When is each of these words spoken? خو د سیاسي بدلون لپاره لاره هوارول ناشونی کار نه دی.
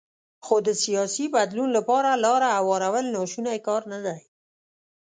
خو 0.45 0.55
د 0.67 0.69
سیاسي 0.83 1.25
بدلون 1.35 1.69
لپاره 1.77 2.21
لاره 2.25 2.49
هوارول 2.57 3.05
ناشونی 3.15 3.57
کار 3.67 3.81
نه 3.91 3.99
دی. 4.05 4.19